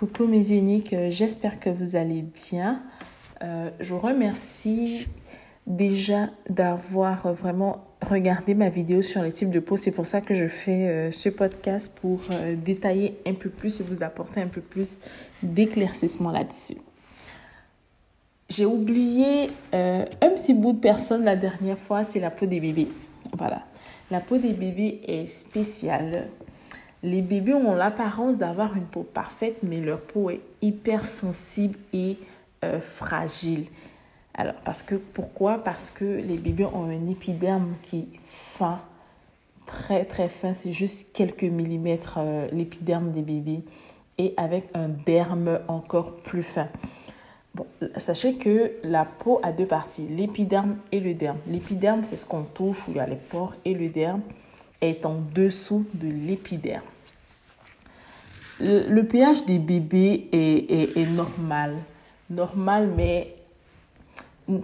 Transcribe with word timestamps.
Coucou 0.00 0.26
mes 0.26 0.50
uniques, 0.50 0.94
euh, 0.94 1.10
j'espère 1.10 1.60
que 1.60 1.68
vous 1.68 1.94
allez 1.94 2.24
bien. 2.48 2.80
Euh, 3.42 3.68
je 3.80 3.92
vous 3.92 3.98
remercie 3.98 5.06
déjà 5.66 6.30
d'avoir 6.48 7.34
vraiment 7.34 7.84
regardé 8.00 8.54
ma 8.54 8.70
vidéo 8.70 9.02
sur 9.02 9.22
les 9.22 9.30
types 9.30 9.50
de 9.50 9.60
peau. 9.60 9.76
C'est 9.76 9.90
pour 9.90 10.06
ça 10.06 10.22
que 10.22 10.32
je 10.32 10.48
fais 10.48 10.88
euh, 10.88 11.12
ce 11.12 11.28
podcast 11.28 11.92
pour 12.00 12.20
détailler 12.64 13.18
un 13.26 13.34
peu 13.34 13.50
plus 13.50 13.78
et 13.80 13.82
vous 13.82 14.02
apporter 14.02 14.40
un 14.40 14.46
peu 14.46 14.62
plus 14.62 15.00
d'éclaircissement 15.42 16.30
là-dessus. 16.30 16.78
J'ai 18.48 18.64
oublié 18.64 19.48
un 19.74 20.30
petit 20.34 20.54
bout 20.54 20.72
de 20.72 20.80
personne 20.80 21.24
la 21.24 21.36
dernière 21.36 21.78
fois, 21.78 22.04
c'est 22.04 22.20
la 22.20 22.30
peau 22.30 22.46
des 22.46 22.58
bébés. 22.58 22.88
Voilà. 23.36 23.64
La 24.10 24.20
peau 24.20 24.38
des 24.38 24.54
bébés 24.54 25.02
est 25.06 25.30
spéciale. 25.30 26.28
Les 27.02 27.22
bébés 27.22 27.54
ont 27.54 27.74
l'apparence 27.74 28.36
d'avoir 28.36 28.76
une 28.76 28.84
peau 28.84 29.02
parfaite, 29.02 29.58
mais 29.62 29.80
leur 29.80 30.00
peau 30.00 30.30
est 30.30 30.40
hyper 30.60 31.06
sensible 31.06 31.78
et 31.94 32.18
euh, 32.62 32.80
fragile. 32.80 33.66
Alors, 34.34 34.54
parce 34.64 34.82
que, 34.82 34.94
pourquoi? 34.94 35.58
Parce 35.58 35.90
que 35.90 36.04
les 36.04 36.36
bébés 36.36 36.66
ont 36.66 36.84
un 36.84 37.10
épiderme 37.10 37.74
qui 37.82 38.00
est 38.00 38.08
fin, 38.28 38.80
très 39.66 40.04
très 40.04 40.28
fin, 40.28 40.52
c'est 40.52 40.72
juste 40.72 41.12
quelques 41.14 41.44
millimètres 41.44 42.18
euh, 42.18 42.48
l'épiderme 42.52 43.12
des 43.12 43.22
bébés, 43.22 43.62
et 44.18 44.34
avec 44.36 44.68
un 44.74 44.88
derme 44.88 45.58
encore 45.68 46.16
plus 46.16 46.42
fin. 46.42 46.68
Sachez 47.96 48.34
que 48.34 48.72
la 48.84 49.04
peau 49.04 49.40
a 49.42 49.52
deux 49.52 49.66
parties, 49.66 50.06
l'épiderme 50.06 50.76
et 50.92 51.00
le 51.00 51.14
derme. 51.14 51.38
L'épiderme, 51.48 52.04
c'est 52.04 52.16
ce 52.16 52.26
qu'on 52.26 52.42
touche, 52.42 52.86
où 52.86 52.90
il 52.90 52.98
y 52.98 53.00
a 53.00 53.06
les 53.06 53.16
pores, 53.16 53.54
et 53.64 53.74
le 53.74 53.88
derme 53.88 54.20
est 54.80 55.04
en 55.06 55.16
dessous 55.34 55.86
de 55.94 56.08
l'épiderme. 56.08 56.82
Le, 58.60 59.02
pH 59.02 59.46
des 59.46 59.58
bébés 59.58 60.28
est, 60.32 60.96
est, 60.96 61.10
normal. 61.10 61.76
Normal, 62.28 62.90
mais... 62.94 63.34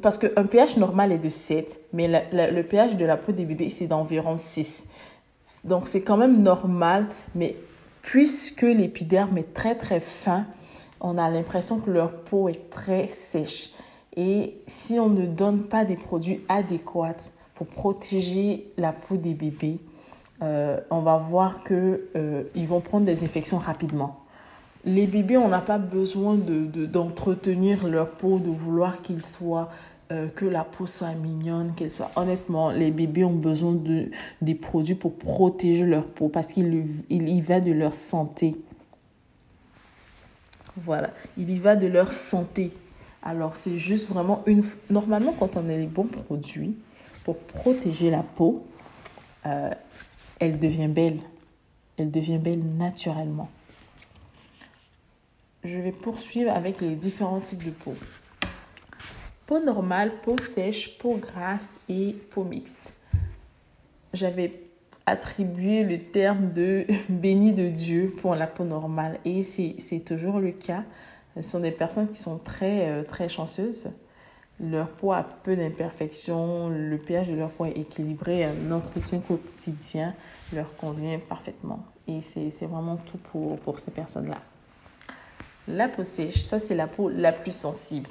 Parce 0.03 0.19
qu'un 0.19 0.45
pH 0.45 0.77
normal 0.77 1.13
est 1.13 1.19
de 1.19 1.29
7, 1.29 1.81
mais 1.93 2.09
le 2.33 2.63
pH 2.63 2.97
de 2.97 3.05
la 3.05 3.17
peau 3.17 3.33
des 3.33 3.45
bébés, 3.45 3.71
c'est 3.71 3.87
d'environ 3.87 4.37
6. 4.37 4.85
Donc, 5.65 5.89
c'est 5.89 6.03
quand 6.03 6.17
même 6.17 6.43
normal, 6.43 7.07
mais 7.35 7.57
puisque 8.03 8.63
l'épiderme 8.63 9.39
est 9.39 9.55
très, 9.55 9.77
très 9.77 10.01
fin, 10.01 10.45
on 11.01 11.19
a 11.19 11.31
l'impression 11.31 11.79
que 11.81 11.91
leur 11.91 12.13
peau 12.13 12.49
est 12.49 12.71
très 12.71 13.09
sèche. 13.15 13.71
Et 14.17 14.55
si 14.67 14.99
on 14.99 15.09
ne 15.09 15.27
donne 15.27 15.63
pas 15.65 15.85
des 15.85 15.97
produits 15.97 16.41
adéquats 16.49 17.31
pour 17.55 17.67
protéger 17.67 18.67
la 18.77 18.93
peau 18.93 19.17
des 19.17 19.35
bébés, 19.35 19.79
euh, 20.43 20.79
on 20.91 21.01
va 21.01 21.17
voir 21.17 21.65
qu'ils 21.65 21.99
euh, 22.17 22.43
vont 22.55 22.81
prendre 22.81 23.07
des 23.07 23.25
infections 23.25 23.59
rapidement. 23.59 24.21
Les 24.85 25.07
bébés, 25.07 25.37
on 25.37 25.49
n'a 25.49 25.61
pas 25.61 25.79
besoin 25.79 26.35
d'entretenir 26.37 27.85
de, 27.85 27.89
leur 27.89 28.11
peau, 28.11 28.39
de 28.39 28.51
vouloir 28.51 29.03
qu'ils 29.03 29.23
soient, 29.23 29.71
euh, 30.13 30.29
que 30.29 30.45
la 30.45 30.63
peau 30.63 30.87
soit 30.87 31.13
mignonne, 31.13 31.73
qu'elle 31.75 31.91
soit. 31.91 32.11
Honnêtement, 32.17 32.71
les 32.71 32.91
bébés 32.91 33.25
ont 33.25 33.33
besoin 33.33 33.73
de, 33.73 34.11
des 34.43 34.55
produits 34.55 34.95
pour 34.95 35.15
protéger 35.17 35.85
leur 35.85 36.07
peau 36.07 36.29
parce 36.29 36.49
qu'il 36.49 36.87
il 37.09 37.29
y 37.29 37.41
va 37.41 37.61
de 37.61 37.73
leur 37.73 37.95
santé. 37.95 38.55
Voilà, 40.77 41.11
il 41.39 41.51
y 41.51 41.59
va 41.59 41.75
de 41.75 41.87
leur 41.87 42.13
santé. 42.13 42.71
Alors, 43.23 43.57
c'est 43.57 43.79
juste 43.79 44.07
vraiment 44.09 44.43
une. 44.47 44.63
Normalement, 44.91 45.35
quand 45.37 45.57
on 45.57 45.69
a 45.71 45.77
les 45.77 45.87
bons 45.87 46.05
produits 46.05 46.77
pour 47.25 47.39
protéger 47.39 48.11
la 48.11 48.23
peau, 48.23 48.65
elle 50.39 50.59
devient 50.59 50.89
belle. 50.89 51.21
Elle 51.99 52.11
devient 52.11 52.39
belle 52.39 52.63
naturellement. 52.77 53.49
Je 55.65 55.79
vais 55.79 55.93
poursuivre 55.93 56.53
avec 56.53 56.81
les 56.81 56.95
différents 56.95 57.41
types 57.41 57.65
de 57.65 57.71
peau. 57.71 57.95
Peau 59.47 59.61
normale, 59.65 60.13
peau 60.23 60.37
sèche, 60.39 60.99
peau 60.99 61.17
grasse 61.17 61.81
et 61.89 62.15
peau 62.31 62.45
mixte. 62.45 62.95
J'avais 64.13 64.53
attribué 65.07 65.85
le 65.85 66.01
terme 66.01 66.53
de 66.53 66.85
béni 67.09 67.53
de 67.53 67.69
Dieu 67.69 68.15
pour 68.21 68.35
la 68.35 68.47
peau 68.47 68.65
normale 68.65 69.19
et 69.25 69.43
c'est 69.43 70.01
toujours 70.05 70.41
le 70.41 70.53
cas. 70.53 70.85
Ce 71.37 71.43
sont 71.43 71.61
des 71.61 71.71
personnes 71.71 72.09
qui 72.11 72.21
sont 72.21 72.39
très, 72.39 72.89
euh, 72.89 73.03
très 73.03 73.29
chanceuses 73.29 73.91
leur 74.61 74.89
peau 74.89 75.13
a 75.13 75.23
peu 75.23 75.55
d'imperfections, 75.55 76.69
le 76.69 76.97
pH 76.97 77.29
de 77.29 77.35
leur 77.35 77.51
peau 77.51 77.67
est 77.67 77.79
équilibré, 77.79 78.45
un 78.45 78.73
entretien 78.73 79.21
quotidien 79.21 80.15
leur 80.55 80.75
convient 80.77 81.19
parfaitement. 81.19 81.85
Et 82.09 82.21
c'est 82.21 82.67
vraiment 82.67 82.97
tout 82.97 83.19
pour, 83.19 83.59
pour 83.61 83.79
ces 83.79 83.91
personnes-là. 83.91 84.39
La 85.69 85.89
peau 85.89 86.05
sèche, 86.05 86.45
ça 86.45 86.59
c'est 86.59 86.77
la 86.77 86.87
peau 86.87 87.09
la 87.09 87.33
plus 87.33 87.55
sensible. 87.55 88.09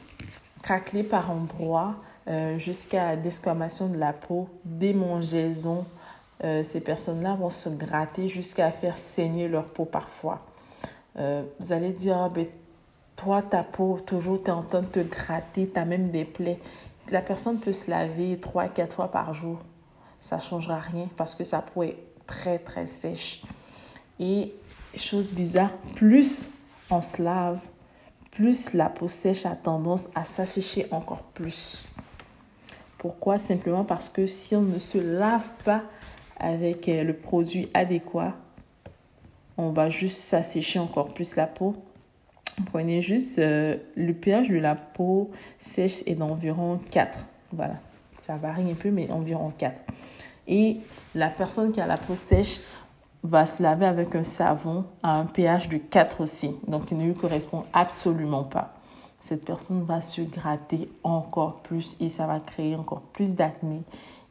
Craquelée 0.61 1.03
par 1.03 1.31
endroits 1.31 1.95
euh, 2.27 2.57
jusqu'à 2.57 3.15
desquamation 3.15 3.87
de 3.87 3.97
la 3.97 4.11
peau, 4.11 4.49
démangeaison. 4.65 5.85
Euh, 6.43 6.63
ces 6.63 6.81
personnes-là 6.81 7.35
vont 7.35 7.49
se 7.49 7.69
gratter 7.69 8.27
jusqu'à 8.27 8.71
faire 8.71 8.97
saigner 8.97 9.47
leur 9.47 9.65
peau 9.65 9.85
parfois. 9.85 10.39
Euh, 11.17 11.43
vous 11.59 11.71
allez 11.71 11.91
dire, 11.91 12.17
ah, 12.17 12.29
ben, 12.29 12.47
toi, 13.15 13.41
ta 13.41 13.63
peau, 13.63 13.99
toujours, 14.05 14.43
tu 14.43 14.49
es 14.49 14.51
en 14.51 14.63
train 14.63 14.81
de 14.81 14.87
te 14.87 14.99
gratter, 14.99 15.69
tu 15.73 15.79
as 15.79 15.85
même 15.85 16.09
des 16.09 16.25
plaies. 16.25 16.59
La 17.11 17.21
personne 17.21 17.59
peut 17.59 17.73
se 17.73 17.89
laver 17.89 18.37
3 18.39 18.67
quatre 18.69 18.95
fois 18.95 19.11
par 19.11 19.33
jour. 19.33 19.59
Ça 20.19 20.37
ne 20.37 20.41
changera 20.41 20.79
rien 20.79 21.07
parce 21.15 21.35
que 21.35 21.43
sa 21.43 21.61
peau 21.61 21.83
est 21.83 21.97
très, 22.25 22.59
très 22.59 22.87
sèche. 22.87 23.43
Et 24.19 24.53
chose 24.95 25.31
bizarre, 25.31 25.71
plus 25.95 26.49
on 26.89 27.01
se 27.01 27.21
lave, 27.21 27.59
plus 28.31 28.73
la 28.73 28.89
peau 28.89 29.07
sèche 29.07 29.45
a 29.45 29.55
tendance 29.55 30.09
à 30.15 30.25
s'assécher 30.25 30.87
encore 30.91 31.23
plus. 31.33 31.85
Pourquoi? 32.97 33.39
Simplement 33.39 33.83
parce 33.83 34.09
que 34.09 34.25
si 34.25 34.55
on 34.55 34.61
ne 34.61 34.79
se 34.79 34.97
lave 34.97 35.47
pas 35.63 35.83
avec 36.39 36.89
euh, 36.89 37.03
le 37.03 37.13
produit 37.13 37.69
adéquat, 37.73 38.33
on 39.57 39.69
va 39.69 39.89
juste 39.89 40.21
s'assécher 40.21 40.79
encore 40.79 41.13
plus 41.13 41.35
la 41.35 41.47
peau 41.47 41.75
Prenez 42.71 43.01
juste 43.01 43.39
euh, 43.39 43.77
le 43.95 44.13
pH 44.13 44.49
de 44.49 44.57
la 44.57 44.75
peau 44.75 45.31
sèche 45.59 46.03
est 46.05 46.15
d'environ 46.15 46.79
4. 46.91 47.19
Voilà, 47.51 47.75
ça 48.21 48.37
varie 48.37 48.71
un 48.71 48.75
peu, 48.75 48.91
mais 48.91 49.11
environ 49.11 49.51
4. 49.57 49.81
Et 50.47 50.77
la 51.15 51.29
personne 51.29 51.71
qui 51.71 51.81
a 51.81 51.87
la 51.87 51.97
peau 51.97 52.15
sèche 52.15 52.59
va 53.23 53.45
se 53.45 53.61
laver 53.61 53.85
avec 53.85 54.15
un 54.15 54.23
savon 54.23 54.85
à 55.03 55.17
un 55.17 55.25
pH 55.25 55.67
de 55.67 55.77
4 55.77 56.21
aussi. 56.21 56.51
Donc, 56.67 56.91
il 56.91 56.97
ne 56.97 57.05
lui 57.05 57.13
correspond 57.13 57.65
absolument 57.73 58.43
pas. 58.43 58.73
Cette 59.19 59.43
personne 59.43 59.83
va 59.83 60.01
se 60.01 60.21
gratter 60.21 60.87
encore 61.03 61.61
plus 61.61 61.97
et 61.99 62.09
ça 62.09 62.27
va 62.27 62.39
créer 62.39 62.75
encore 62.75 63.01
plus 63.01 63.33
d'acné. 63.33 63.81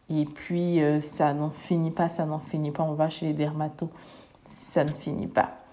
Et 0.08 0.24
puis, 0.24 0.80
euh, 0.80 1.00
ça 1.00 1.34
n'en 1.34 1.50
finit 1.50 1.90
pas, 1.90 2.08
ça 2.08 2.24
n'en 2.24 2.38
finit 2.38 2.70
pas. 2.70 2.84
On 2.84 2.92
va 2.92 3.08
chez 3.08 3.26
les 3.26 3.32
dermatos, 3.32 3.88
ça 4.44 4.84
ne 4.84 4.90
finit 4.90 5.26
pas. 5.26 5.63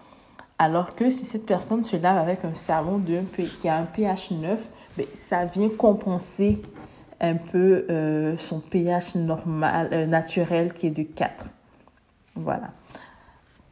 Alors 0.61 0.93
que 0.93 1.09
si 1.09 1.25
cette 1.25 1.47
personne 1.47 1.83
se 1.83 1.97
lave 1.97 2.19
avec 2.19 2.45
un 2.45 2.53
savon 2.53 3.01
qui 3.35 3.67
a 3.67 3.77
un 3.77 3.85
pH 3.85 4.29
9, 4.29 4.63
ben, 4.95 5.07
ça 5.15 5.45
vient 5.45 5.69
compenser 5.69 6.61
un 7.19 7.33
peu 7.33 7.87
euh, 7.89 8.37
son 8.37 8.59
pH 8.59 9.15
normal, 9.15 9.89
euh, 9.91 10.05
naturel 10.05 10.75
qui 10.75 10.85
est 10.85 10.91
de 10.91 11.01
4. 11.01 11.45
Voilà. 12.35 12.69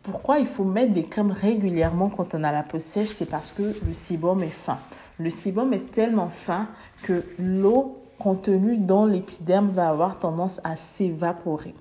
Pourquoi 0.02 0.40
il 0.40 0.48
faut 0.48 0.64
mettre 0.64 0.92
des 0.94 1.04
crèmes 1.04 1.30
régulièrement 1.30 2.10
quand 2.10 2.34
on 2.34 2.44
a 2.44 2.52
la 2.52 2.64
peau 2.64 2.80
sèche? 2.80 3.10
C'est 3.10 3.30
parce 3.30 3.52
que 3.52 3.76
le 3.86 3.94
sébum 3.94 4.42
est 4.42 4.48
fin. 4.48 4.80
Le 5.20 5.30
sébum 5.30 5.72
est 5.74 5.92
tellement 5.92 6.30
fin 6.30 6.70
que 7.04 7.24
l'eau 7.38 8.00
contenue 8.18 8.78
dans 8.78 9.06
l'épiderme 9.06 9.68
va 9.68 9.90
avoir 9.90 10.18
tendance 10.18 10.60
à 10.64 10.76
s'évaporer. 10.76 11.76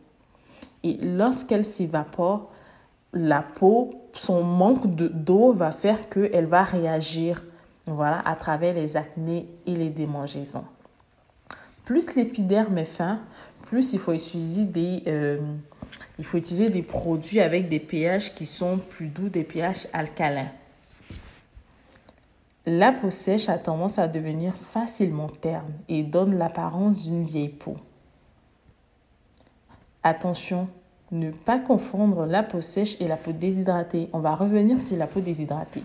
Et 0.85 0.99
lorsqu'elle 1.01 1.65
s'évapore, 1.65 2.51
la 3.13 3.43
peau, 3.43 3.91
son 4.13 4.43
manque 4.43 4.87
d'eau 4.95 5.53
va 5.53 5.73
faire 5.73 6.09
qu'elle 6.09 6.47
va 6.47 6.63
réagir 6.63 7.43
voilà, 7.87 8.21
à 8.27 8.37
travers 8.37 8.75
les 8.75 8.97
acnés 8.97 9.47
et 9.67 9.75
les 9.75 9.89
démangeaisons. 9.89 10.65
Plus 11.85 12.15
l'épiderme 12.15 12.77
est 12.79 12.85
fin, 12.85 13.21
plus 13.63 13.93
il 13.95 13.99
faut 13.99 14.13
utiliser 14.13 14.65
des, 14.65 15.03
euh, 15.07 15.39
il 16.19 16.25
faut 16.25 16.37
utiliser 16.37 16.69
des 16.69 16.83
produits 16.83 17.41
avec 17.41 17.69
des 17.69 17.81
pH 17.81 18.35
qui 18.35 18.45
sont 18.45 18.79
plus 18.79 19.07
doux, 19.07 19.29
des 19.29 19.45
pH 19.45 19.87
alcalins. 19.93 20.51
La 22.67 22.93
peau 22.93 23.11
sèche 23.11 23.49
a 23.49 23.57
tendance 23.57 23.99
à 23.99 24.09
devenir 24.09 24.55
facilement 24.55 25.29
terne 25.29 25.73
et 25.89 26.03
donne 26.03 26.37
l'apparence 26.37 27.05
d'une 27.05 27.25
vieille 27.25 27.49
peau. 27.49 27.77
Attention, 30.03 30.69
ne 31.11 31.31
pas 31.31 31.59
confondre 31.59 32.27
la 32.27 32.43
peau 32.43 32.61
sèche 32.61 33.01
et 33.01 33.09
la 33.09 33.17
peau 33.17 33.33
déshydratée. 33.33 34.09
On 34.13 34.19
va 34.19 34.35
revenir 34.35 34.81
sur 34.83 34.97
la 34.97 35.07
peau 35.07 35.21
déshydratée. 35.21 35.83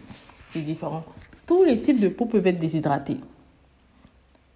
C'est 0.52 0.62
différent. 0.62 1.04
Tous 1.46 1.64
les 1.64 1.80
types 1.80 2.00
de 2.00 2.10
peau 2.10 2.26
peuvent 2.26 2.46
être 2.48 2.60
déshydratées. 2.60 3.20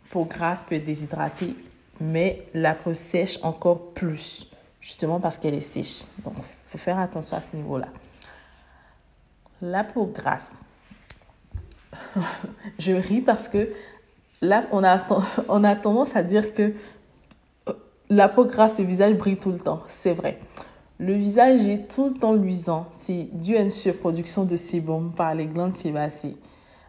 Peau 0.10 0.26
grasse 0.26 0.64
peut 0.64 0.76
être 0.76 0.86
déshydratée, 0.86 1.56
mais 2.00 2.48
la 2.54 2.74
peau 2.74 2.94
sèche 2.94 3.40
encore 3.44 3.92
plus, 3.92 4.50
justement 4.80 5.20
parce 5.20 5.38
qu'elle 5.38 5.54
est 5.54 5.60
sèche. 5.60 6.04
Donc, 6.24 6.36
il 6.38 6.70
faut 6.70 6.78
faire 6.78 7.00
attention 7.00 7.38
à 7.38 7.42
ce 7.42 7.56
niveau-là. 7.56 7.88
La 9.62 9.84
peau 9.84 10.06
grasse. 10.06 10.56
je 12.80 12.94
ris 12.94 13.22
parce 13.22 13.48
que 13.48 13.70
là, 14.42 14.66
on 14.72 14.84
a, 14.84 15.04
on 15.50 15.64
a 15.64 15.76
tendance 15.76 16.16
à 16.16 16.24
dire 16.24 16.54
que 16.54 16.74
la 18.10 18.30
peau 18.30 18.46
grasse, 18.46 18.80
le 18.80 18.86
visage 18.86 19.16
brille 19.16 19.38
tout 19.38 19.52
le 19.52 19.60
temps. 19.60 19.82
C'est 19.88 20.14
vrai. 20.14 20.40
Le 21.00 21.14
visage 21.14 21.68
est 21.68 21.94
tout 21.94 22.10
le 22.10 22.14
temps 22.16 22.34
luisant. 22.34 22.88
C'est 22.92 23.28
dû 23.34 23.56
à 23.56 23.62
une 23.62 23.70
surproduction 23.70 24.46
de 24.46 24.56
sébum 24.56 25.12
par 25.16 25.36
les 25.36 25.46
glandes 25.46 25.76
sébacées. 25.76 26.36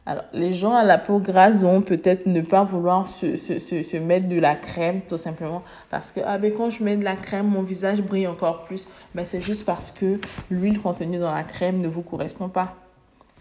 Alors, 0.07 0.25
les 0.33 0.55
gens 0.55 0.73
à 0.73 0.85
la 0.85 0.97
peau 0.97 1.19
grasse 1.19 1.61
vont 1.61 1.83
peut-être 1.83 2.25
ne 2.25 2.41
pas 2.41 2.65
vouloir 2.65 3.07
se, 3.07 3.37
se, 3.37 3.59
se, 3.59 3.97
mettre 3.99 4.27
de 4.27 4.41
la 4.41 4.55
crème, 4.55 5.03
tout 5.07 5.19
simplement, 5.19 5.63
parce 5.91 6.13
que 6.13 6.21
ah, 6.25 6.39
ben, 6.39 6.51
quand 6.57 6.71
je 6.71 6.83
mets 6.83 6.97
de 6.97 7.05
la 7.05 7.15
crème, 7.15 7.47
mon 7.47 7.61
visage 7.61 8.01
brille 8.01 8.27
encore 8.27 8.65
plus. 8.65 8.89
Ben, 9.15 9.27
c'est 9.27 9.43
juste 9.43 9.67
parce 9.67 9.91
que 9.91 10.19
l'huile 10.51 10.79
contenue 10.79 11.19
dans 11.19 11.35
la 11.35 11.43
crème 11.43 11.83
ne 11.83 11.89
vous 11.89 12.01
correspond 12.01 12.49
pas. 12.49 12.77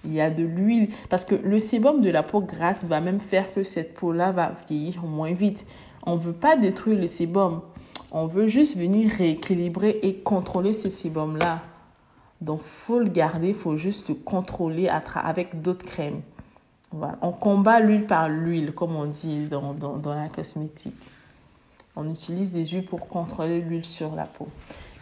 Il 0.03 0.13
y 0.13 0.19
a 0.19 0.29
de 0.29 0.43
l'huile, 0.43 0.89
parce 1.09 1.23
que 1.23 1.35
le 1.35 1.59
sébum 1.59 2.01
de 2.01 2.09
la 2.09 2.21
peau 2.21 2.41
grasse 2.41 2.83
va 2.83 2.99
même 2.99 3.21
faire 3.21 3.53
que 3.53 3.63
cette 3.63 3.93
peau-là 3.93 4.33
va 4.33 4.51
vieillir 4.67 5.03
moins 5.03 5.31
vite. 5.31 5.65
On 6.07 6.15
ne 6.15 6.21
veut 6.21 6.33
pas 6.33 6.55
détruire 6.55 6.97
le 6.97 7.05
sébum. 7.05 7.61
On 8.11 8.27
veut 8.27 8.47
juste 8.47 8.77
venir 8.77 9.11
rééquilibrer 9.11 9.99
et 10.01 10.15
contrôler 10.15 10.71
ce 10.71 10.87
sébum-là. 10.87 11.59
Donc, 12.39 12.61
faut 12.63 12.99
le 12.99 13.09
garder, 13.09 13.53
faut 13.53 13.75
juste 13.75 14.07
le 14.07 14.15
contrôler 14.15 14.87
avec 14.87 15.61
d'autres 15.61 15.85
crèmes. 15.85 16.21
Voilà. 16.91 17.17
On 17.21 17.31
combat 17.31 17.81
l'huile 17.81 18.05
par 18.05 18.29
l'huile, 18.29 18.71
comme 18.71 18.95
on 18.95 19.05
dit 19.05 19.47
dans, 19.47 19.73
dans, 19.73 19.97
dans, 19.97 20.15
la 20.15 20.29
cosmétique. 20.29 20.95
On 21.97 22.09
utilise 22.09 22.51
des 22.53 22.65
huiles 22.65 22.85
pour 22.85 23.09
contrôler 23.09 23.59
l'huile 23.59 23.83
sur 23.83 24.15
la 24.15 24.23
peau. 24.23 24.47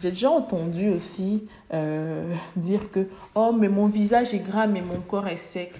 J'ai 0.02 0.10
déjà 0.10 0.30
entendu 0.30 0.90
aussi 0.90 1.46
euh, 1.72 2.34
dire 2.56 2.90
que 2.90 3.08
oh 3.34 3.52
mais 3.52 3.68
mon 3.68 3.86
visage 3.86 4.34
est 4.34 4.40
gras 4.40 4.66
mais 4.66 4.80
mon 4.82 5.00
corps 5.00 5.28
est 5.28 5.36
sec. 5.36 5.72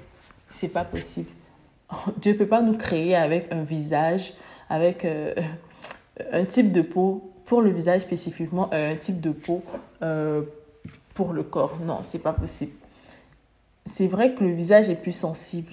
C'est 0.48 0.68
pas 0.68 0.84
possible. 0.84 1.30
Dieu 2.18 2.32
ne 2.32 2.38
peut 2.38 2.46
pas 2.46 2.62
nous 2.62 2.76
créer 2.76 3.16
avec 3.16 3.52
un 3.52 3.62
visage, 3.62 4.32
avec 4.68 5.04
euh, 5.04 5.34
un 6.32 6.44
type 6.44 6.72
de 6.72 6.82
peau 6.82 7.30
pour 7.44 7.62
le 7.62 7.70
visage 7.70 8.02
spécifiquement, 8.02 8.68
un 8.72 8.96
type 8.96 9.20
de 9.20 9.30
peau 9.30 9.62
euh, 10.02 10.42
pour 11.14 11.32
le 11.32 11.42
corps. 11.42 11.76
Non, 11.84 11.98
c'est 12.02 12.22
pas 12.22 12.32
possible. 12.32 12.72
C'est 13.84 14.08
vrai 14.08 14.34
que 14.34 14.42
le 14.42 14.52
visage 14.52 14.88
est 14.88 14.96
plus 14.96 15.12
sensible 15.12 15.72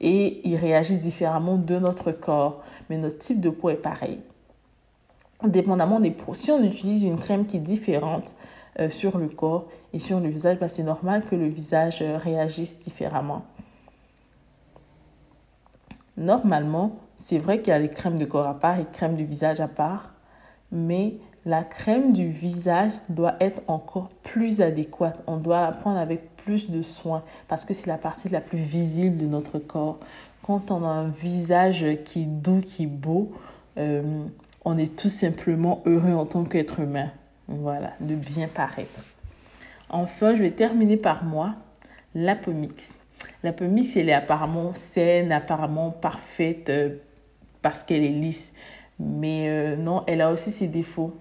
et 0.00 0.40
il 0.48 0.56
réagit 0.56 0.98
différemment 0.98 1.56
de 1.56 1.78
notre 1.78 2.12
corps, 2.12 2.62
mais 2.90 2.98
notre 2.98 3.18
type 3.18 3.40
de 3.40 3.50
peau 3.50 3.70
est 3.70 3.74
pareil. 3.74 4.18
Dépendamment 5.44 6.00
des 6.00 6.10
peaux, 6.10 6.34
si 6.34 6.50
on 6.50 6.62
utilise 6.64 7.04
une 7.04 7.18
crème 7.18 7.46
qui 7.46 7.58
est 7.58 7.60
différente 7.60 8.34
euh, 8.80 8.90
sur 8.90 9.18
le 9.18 9.28
corps 9.28 9.66
et 9.92 10.00
sur 10.00 10.18
le 10.20 10.28
visage, 10.28 10.58
bah, 10.58 10.68
c'est 10.68 10.82
normal 10.82 11.22
que 11.28 11.36
le 11.36 11.46
visage 11.46 12.00
euh, 12.02 12.18
réagisse 12.18 12.80
différemment. 12.80 13.44
Normalement, 16.18 16.96
c'est 17.16 17.38
vrai 17.38 17.58
qu'il 17.58 17.68
y 17.68 17.72
a 17.72 17.78
les 17.78 17.88
crèmes 17.88 18.18
de 18.18 18.24
corps 18.24 18.48
à 18.48 18.58
part 18.58 18.78
et 18.78 18.84
crèmes 18.92 19.16
de 19.16 19.22
visage 19.22 19.60
à 19.60 19.68
part, 19.68 20.10
mais 20.72 21.14
la 21.46 21.62
crème 21.62 22.12
du 22.12 22.28
visage 22.28 22.90
doit 23.08 23.36
être 23.40 23.62
encore 23.68 24.08
plus 24.24 24.60
adéquate. 24.60 25.18
On 25.28 25.36
doit 25.36 25.60
la 25.60 25.70
prendre 25.70 25.98
avec 25.98 26.36
plus 26.36 26.70
de 26.70 26.82
soin 26.82 27.22
parce 27.46 27.64
que 27.64 27.72
c'est 27.72 27.86
la 27.86 27.98
partie 27.98 28.28
la 28.28 28.40
plus 28.40 28.58
visible 28.58 29.16
de 29.16 29.26
notre 29.26 29.60
corps. 29.60 29.98
Quand 30.42 30.72
on 30.72 30.84
a 30.84 30.88
un 30.88 31.08
visage 31.08 31.86
qui 32.04 32.22
est 32.22 32.26
doux, 32.26 32.62
qui 32.62 32.82
est 32.82 32.86
beau, 32.86 33.32
euh, 33.78 34.02
on 34.64 34.76
est 34.76 34.96
tout 34.96 35.08
simplement 35.08 35.82
heureux 35.86 36.14
en 36.14 36.26
tant 36.26 36.42
qu'être 36.44 36.80
humain. 36.80 37.10
Voilà, 37.46 37.92
de 38.00 38.16
bien 38.16 38.48
paraître. 38.48 39.00
Enfin, 39.88 40.34
je 40.34 40.42
vais 40.42 40.50
terminer 40.50 40.96
par 40.96 41.22
moi, 41.22 41.54
la 42.14 42.34
peau 42.34 42.50
mixte. 42.50 42.97
La 43.44 43.52
peau 43.52 43.66
mixte, 43.66 43.96
elle 43.96 44.08
est 44.08 44.14
apparemment 44.14 44.72
saine, 44.74 45.30
apparemment 45.30 45.90
parfaite 45.90 46.68
euh, 46.70 46.96
parce 47.62 47.84
qu'elle 47.84 48.02
est 48.02 48.08
lisse. 48.08 48.54
Mais 48.98 49.48
euh, 49.48 49.76
non, 49.76 50.02
elle 50.08 50.20
a 50.22 50.32
aussi 50.32 50.50
ses 50.50 50.66
défauts. 50.66 51.14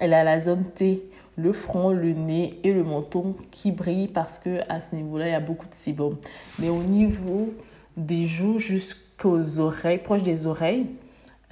Elle 0.00 0.14
a 0.14 0.24
la 0.24 0.40
zone 0.40 0.64
T, 0.74 1.02
le 1.36 1.52
front, 1.52 1.90
le 1.90 2.12
nez 2.12 2.58
et 2.64 2.72
le 2.72 2.82
menton 2.82 3.36
qui 3.50 3.72
brillent 3.72 4.08
parce 4.08 4.38
que 4.38 4.60
à 4.70 4.80
ce 4.80 4.94
niveau-là, 4.94 5.28
il 5.28 5.32
y 5.32 5.34
a 5.34 5.40
beaucoup 5.40 5.68
de 5.68 5.74
sébum. 5.74 6.16
Mais 6.58 6.70
au 6.70 6.82
niveau 6.82 7.52
des 7.98 8.24
joues 8.24 8.58
jusqu'aux 8.58 9.60
oreilles, 9.60 9.98
proches 9.98 10.22
des 10.22 10.46
oreilles, 10.46 10.86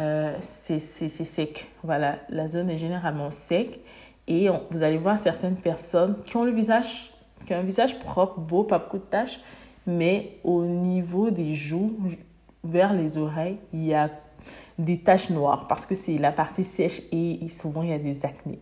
euh, 0.01 0.35
c'est 0.41 0.79
sec. 0.79 1.69
Voilà, 1.83 2.19
la 2.31 2.49
zone 2.49 2.71
est 2.71 2.79
généralement 2.79 3.31
sec. 3.31 3.81
Et 4.27 4.49
vous 4.71 4.83
allez 4.83 4.97
voir 4.97 5.19
certaines 5.19 5.57
personnes 5.57 6.17
qui 6.25 6.37
ont 6.37 6.45
le 6.45 6.53
visage, 6.53 7.11
qui 7.45 7.53
un 7.53 7.63
visage 7.63 7.99
propre, 7.99 8.39
beau, 8.39 8.63
pas 8.63 8.79
beaucoup 8.79 8.99
de 8.99 9.03
taches, 9.03 9.41
mais 9.87 10.39
au 10.45 10.65
niveau 10.65 11.31
des 11.31 11.55
joues, 11.55 11.97
vers 12.65 12.93
les 12.93 13.19
oreilles, 13.19 13.59
il 13.73 13.85
y 13.85 13.95
a 13.95 14.11
des 14.79 14.99
taches 14.99 15.31
noires 15.31 15.67
parce 15.69 15.87
que 15.87 15.95
c'est 15.95 16.19
la 16.19 16.33
partie 16.33 16.65
sèche 16.65 17.03
et 17.13 17.49
souvent 17.49 17.83
il 17.83 17.91
y 17.91 17.93
a 17.93 17.99
des 17.99 18.25
acnés. 18.25 18.59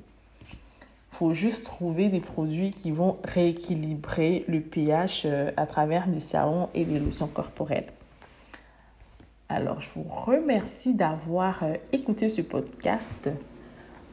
Faut 1.12 1.34
juste 1.34 1.64
trouver 1.64 2.08
des 2.08 2.20
produits 2.20 2.70
qui 2.70 2.92
vont 2.92 3.18
rééquilibrer 3.24 4.44
le 4.48 4.60
pH 4.60 5.24
euh, 5.26 5.50
à 5.58 5.66
travers 5.66 6.08
les 6.08 6.20
savons 6.20 6.70
et 6.74 6.84
les 6.86 6.98
lotions 6.98 7.26
corporelles. 7.26 7.92
Alors, 9.50 9.82
je 9.82 9.90
vous 9.94 10.06
remercie 10.08 10.94
d'avoir 10.94 11.62
euh, 11.62 11.74
écouté 11.92 12.30
ce 12.30 12.40
podcast. 12.40 13.28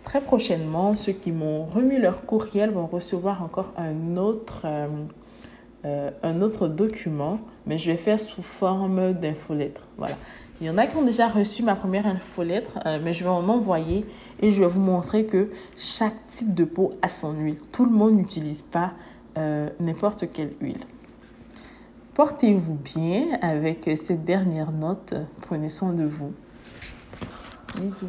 Très 0.04 0.20
prochainement, 0.20 0.96
ceux 0.96 1.14
qui 1.14 1.32
m'ont 1.32 1.64
remis 1.64 1.98
leur 1.98 2.26
courriel 2.26 2.72
vont 2.72 2.88
recevoir 2.88 3.42
encore 3.42 3.72
un 3.78 4.18
autre, 4.18 4.64
euh, 4.66 4.88
euh, 5.86 6.12
un 6.24 6.42
autre 6.42 6.68
document, 6.68 7.40
mais 7.66 7.78
je 7.78 7.92
vais 7.92 7.98
faire 7.98 8.20
sous 8.20 8.42
forme 8.42 9.14
d'infolettre. 9.14 9.82
Voilà. 9.98 10.16
Il 10.60 10.66
y 10.66 10.70
en 10.70 10.78
a 10.78 10.88
qui 10.88 10.98
ont 10.98 11.04
déjà 11.04 11.28
reçu 11.28 11.62
ma 11.62 11.76
première 11.76 12.08
infolettre, 12.08 12.80
mais 13.04 13.14
je 13.14 13.24
vais 13.24 13.30
en 13.30 13.48
envoyer 13.48 14.06
et 14.42 14.52
je 14.52 14.60
vais 14.60 14.68
vous 14.68 14.80
montrer 14.80 15.26
que 15.26 15.52
chaque 15.78 16.16
type 16.30 16.56
de 16.56 16.64
peau 16.64 16.96
a 17.04 17.10
son 17.10 17.34
huile. 17.34 17.58
Tout 17.72 17.86
le 17.86 17.92
monde 17.92 18.16
n'utilise 18.16 18.64
pas 18.64 18.94
n'importe 19.80 20.32
quelle 20.34 20.54
huile. 20.60 20.80
Portez-vous 22.16 22.74
bien 22.74 23.38
avec 23.44 23.88
cette 23.98 24.26
dernière 24.26 24.72
note. 24.72 25.14
Prenez 25.42 25.70
soin 25.70 25.94
de 25.94 26.06
vous. 26.06 26.34
Bisous. 27.80 28.08